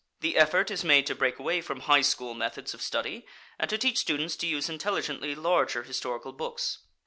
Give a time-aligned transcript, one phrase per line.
[0.21, 3.23] The effort is made to break away from high school methods of study
[3.59, 6.79] and to teach students to use intelligently larger historical books.